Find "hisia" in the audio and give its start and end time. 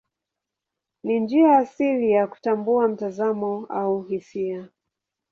4.01-4.67